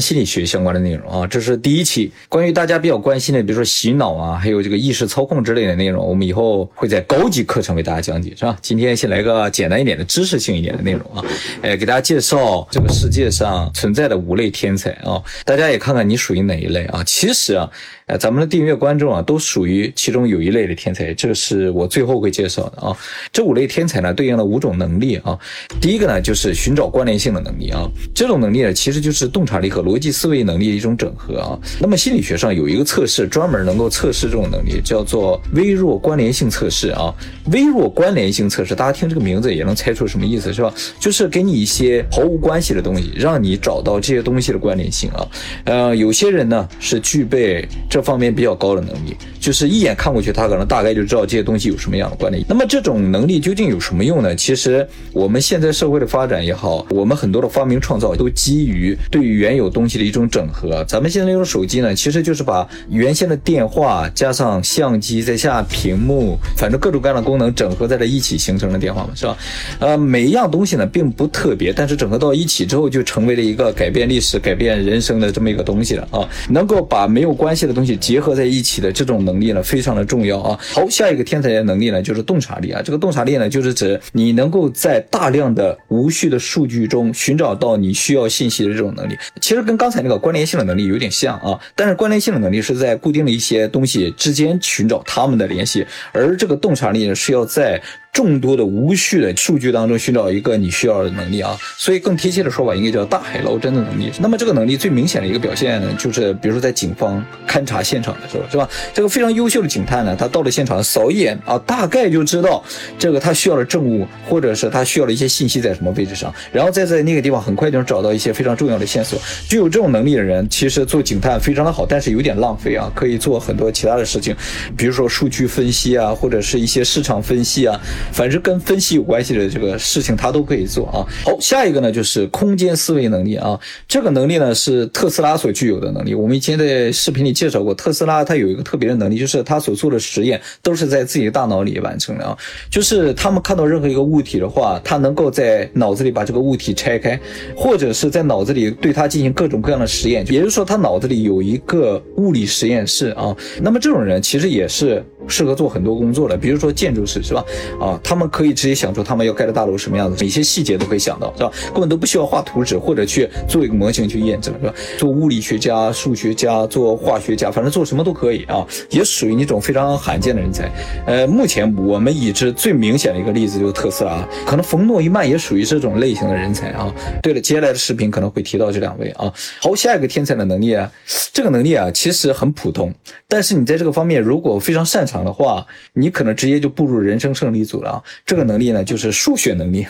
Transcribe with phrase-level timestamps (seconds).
[0.00, 1.26] 心理学相关的内容啊。
[1.26, 8.56] 这是第一期关于大家比较关心的，比如说洗脑啊，还有这个意识操控之类的内容，我们以后会在高级课程为大家讲解，是吧？
[8.62, 11.24] 今天先来个简单一点的知识性一点的内容啊，
[11.62, 17.02] 哎，给大家介绍这个世界上存在的五类天才啊，大家也看看你属于哪一类啊。
[17.04, 17.70] 其实啊。
[18.08, 22.96] 呃，咱们的订阅观众啊，都属于其中有一类的天才，这是我最后会介绍的啊。
[23.30, 25.38] 这五类天才呢，对应了五种能力啊。
[25.78, 27.86] 第一个呢，就是寻找关联性的能力啊。
[28.14, 31.58] 这种能力呢，其实就是洞察力和逻辑思维能力的一种整合啊。
[31.78, 37.14] 那么心理学上有一个测试，专门能够测试这种能力，叫做微弱关联性测试啊。
[37.52, 40.72] 微弱关联性测试，大家听这个名字也能猜出什么意思，是吧？
[40.98, 45.28] 就是给你一些毫无关系的东西，让你找到这些东西的关联性啊。
[45.64, 47.97] 呃，有些人呢是具备这。
[47.98, 52.44] 这方面比较高的能力，就是一眼看过去，他可能大概就知道这些东西有什么样的关联。
[52.48, 54.36] 那么这种能力究竟有什么用呢？
[54.36, 60.84] 其实我们现在社会的发展也好，我们很多的发明创造都基于对于原有东西的一种整合。
[60.84, 69.36] 咱们现在用手机呢，其实就是把原先的电话加上相机再下屏幕，反正各种各样的功能整合在了一起形成了电话嘛，是吧？
[69.80, 76.22] 呃，每一样东西呢并不特别，但是整合到一起之后，就成为了一个改变历史、改变人生的这么一个东西了啊！
[76.48, 77.87] 能够把没有关系的东西。
[77.96, 80.58] 结合在一起的这种能力呢，非常的重要啊。
[80.72, 82.80] 好，下一个天才的能力呢，就是洞察力啊。
[82.84, 89.16] 这个洞察力呢，就是指你能够在大量的无序的数据中寻找到你需要信息的这种能力。
[89.40, 97.80] 其实跟刚才那个关联性的能力有点像啊，但是关联性的能力是在固定的一些东西之间寻找它们的联系，而这个洞察力呢，是要在。
[98.12, 104.10] 众多的无序的数据当中寻找一个你需要的能力啊，所以更贴切的说法应该叫大海捞针的能力。
[104.18, 108.68] 那么这个能力最明显的一个表现呢，就是比如说在警方勘察现场的时候，是吧？
[108.92, 112.64] 这个非常优秀的警探呢，他到了现场扫一眼啊，大概就知道
[112.98, 119.16] 这个他需要的证物或者是他需要的一些信息在什么位置上，然后再在那个地方很快就能找到一些非常重要的线索。
[119.48, 124.34] 具有这种能力的人，其实做警探非常的好，但是有点浪费啊，可以做很多其他的事情，
[124.76, 127.78] 比如说数据分析啊，或者是一些市场分析啊。
[128.12, 131.06] 凡是跟分析有关系的这个事情，他都可以做啊。
[131.24, 133.58] 好，下一个呢就是空间思维能力啊。
[133.86, 136.14] 这个能力呢是特斯拉所具有的能力。
[136.14, 142.36] 我们以前在视频里介绍过，特斯拉它有一个特别的能力，就是它所做的实验都是在自己的大脑里完成的啊。
[142.70, 147.18] 就是他们看到任何一个物体的话，他能够在脑子里把这个物体拆开，
[147.56, 150.26] 或者是在脑子里对它进行各种各样的实验。
[150.28, 153.34] 也就是说，他脑子里有一个物理实验室啊。
[153.62, 157.44] 那么这种人其实也是适合做很多工作的，比如说建筑师是吧？
[157.80, 157.87] 啊。
[157.88, 161.50] 啊他们可以直接想出他们要盖的大楼什么样子，哪些细节都可以想到，是吧？
[161.72, 164.74] 根本都不需要画图纸或者去做一个模型去验证，是吧？
[164.98, 170.70] 做物理学家、数学家、做化学家，反正做什么都可以啊，也属于那种非常罕见的人才。
[171.06, 176.92] 呃，目前我们已知最明显的一个例子就是特斯拉，可能冯诺依曼也属于这种类型的人才啊。
[177.22, 179.32] 对了，接下来的视频可能会提到这两位啊。
[179.60, 180.90] 好，下一个天才的能力啊，
[181.32, 182.92] 这个能力啊其实很普通，
[183.26, 187.77] 但是你在这个方面如果非常擅长的话，你可能直接就步入人生胜利组
[188.24, 189.86] 这个能力呢，就是数学能力。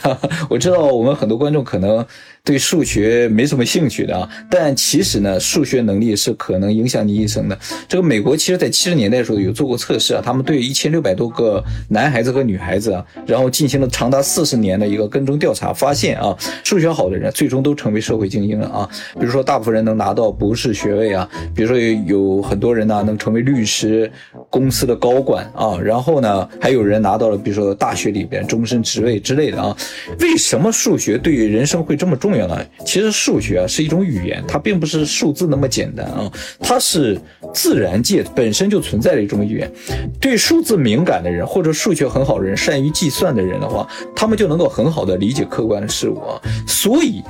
[0.49, 2.07] 我知道我们很多观众可能。
[2.49, 7.59] 对数学没什么兴趣的啊，但其实呢，数学能力是可能影响你一生的。
[7.87, 18.89] 这个美国其实在七十年代的时候有做过测试啊，他们对一千六百多个男孩子和女孩子啊，然后进行了长达四十年的一个跟踪调查，发现啊，数学好的人最终都成为社会精英了啊。
[19.21, 24.11] 比如说，大部分人能拿到博士学位啊，比如说有很多人呢能成为律师、
[24.49, 29.77] 公司的高管啊，然后呢还有人拿到了比如说大学里边终身职位之类的啊。
[30.21, 32.38] 为什么数学对于人生会这么重要？
[32.85, 37.19] 其实数学啊是一种语言，它并不是数字那么简单啊，它是
[37.55, 39.73] 自然界本身就存在的一种语言。
[40.21, 46.41] 对数字敏感的人或者数学很好的人，善于计算的人的话，他们就能够很好的理解客观的事物啊。
[46.67, 47.23] 所以，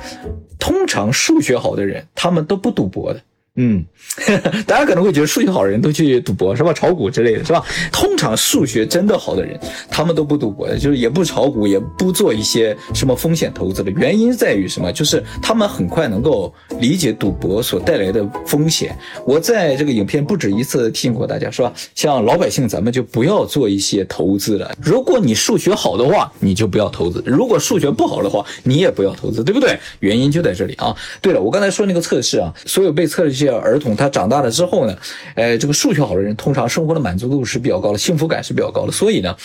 [0.59, 3.21] 通常数学好的人，他们都不赌博的。
[3.61, 3.83] 嗯，
[4.65, 6.71] 大家可能会觉得数学好的人都去赌博是吧？
[6.71, 7.61] 炒股之类的是吧？
[7.91, 9.59] 通常数学真的好的人，
[9.91, 13.91] 他们都不赌博的，就是也不炒股，也不做一些什么风险投资的。
[13.91, 14.89] 原因在于什么？
[14.93, 18.97] 就是他们很快能够理解赌博所带来的风险。
[19.25, 21.73] 我在这个影片不止一次提醒过大家，是吧？
[21.95, 24.73] 像老百姓，咱们就不要做一些投资了。
[24.81, 29.77] 如果你数学好的话，你就不要投资；如果数学不好的话，你也不要投资，对不对？
[29.99, 30.95] 原因就在这里啊。
[31.21, 33.59] 对了，我刚才说那个测试啊，所有被测试些。
[33.59, 34.97] 儿童他长大了之后呢，
[35.35, 38.91] 呃，这个数学好的人通常生活的满足度是比较高的，幸福感是比较高的。
[38.91, 39.35] 所以呢，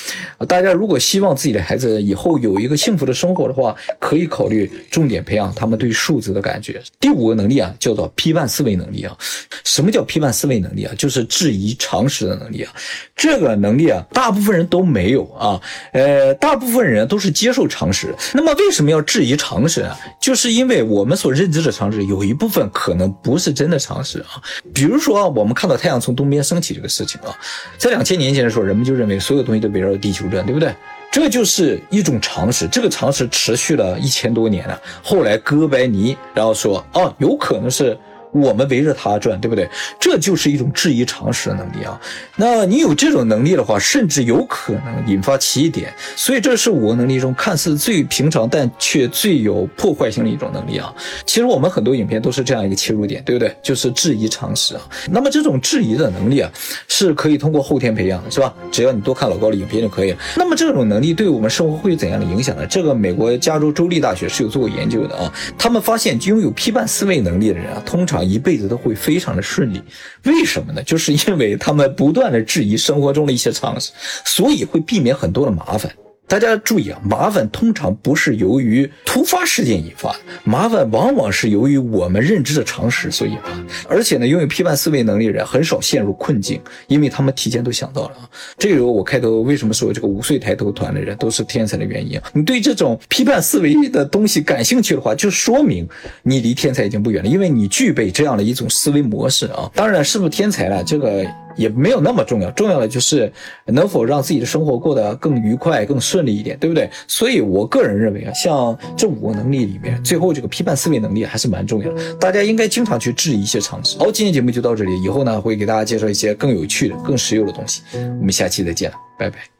[0.46, 6.80] 大家如果希望自己的孩子以后有一个幸福的生活的话，可以考虑重点培养他们对数字的感觉。
[7.00, 9.16] 第五个能力啊，叫做批判思维能力啊。
[9.64, 10.94] 什么叫批判思维能力啊？
[10.96, 12.72] 就是质疑常识的能力啊。
[13.16, 15.60] 这个能力啊，大部分人都没有啊。
[15.92, 18.14] 呃，大部分人都是接受常识。
[18.32, 19.98] 那么为什么要质疑常识啊？
[20.20, 24.42] 就是因为我们所认知的常识有一部分可能不是真的常常识啊。
[24.72, 27.34] 比如说啊，我们看到太阳从东边升起这个事情啊，
[27.78, 30.74] 在两千年前的时候，人们就认为所有东西都围绕着地球转，对不对？
[31.12, 34.80] 这就是一种常识，这个常识持续了一千多年了。
[35.02, 37.96] 后来哥白尼然后说，哦，有可能是。
[38.34, 39.68] 我们围着它转，对不对？
[40.00, 41.98] 这就是一种质疑常识的能力啊。
[42.36, 45.92] 那你有这种能力的话，甚至有可能引发奇异点。
[46.16, 50.92] 所以这是五个能力中看似最平常，但却最有破坏性的一种能力啊。
[51.24, 53.54] 其实我们很多影片都是这样一个切入点，对不对？
[53.62, 54.82] 就是质疑常识啊。
[55.10, 56.50] 那么这种质疑的能力啊，
[56.88, 58.52] 是可以通过后天培养的，是吧？
[58.72, 60.18] 只要你多看老高的影片就可以了。
[60.36, 62.66] 那么这种能力对我们生活会有怎样的影响呢？
[62.66, 65.32] 这个美国加州州立大学是有做过研究的啊。
[65.56, 69.82] 他们发现拥有批判思维能力的人啊，通常一辈子都会非常的顺利，
[70.24, 70.82] 为什么呢？
[70.82, 73.92] 就是因为他们不断的质疑生活中的一些常识，
[74.24, 75.94] 所以会避免很多的麻烦。
[76.26, 83.50] 大家注意啊，麻烦通常不是由于突发事件引发，麻烦往往是由于我们认知的常识所引发。
[83.88, 88.28] 而且呢，拥有批判思维能力的人很少陷入困境，因为他们提前都想到了啊。
[88.58, 92.20] 这个我开头为什么说这个五岁抬头团的人都是天才的原因？
[92.32, 95.86] 你对这种批判思维的东西感兴趣的话，就说明
[96.22, 99.70] 你离天才已经不远了，因为你具备这样的一种思维模式啊。
[99.74, 101.24] 当然，是不是天才了，这个。
[101.56, 103.32] 也没有那么重要，重要的就是
[103.66, 106.88] 能否让自己的生活过得更愉快、更顺利一点，对不对？
[107.06, 113.98] 所以我个人认为啊，像这五个能力里面，最后这个批判思维能力还是蛮重要的，大家应该经常去质疑一些常识。
[113.98, 119.53] 好，今天节目就到这里，以后呢会给大家介绍一些更有趣的、更实用的东西，我们下期再见，拜拜。